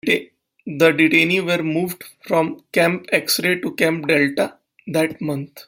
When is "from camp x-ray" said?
2.25-3.59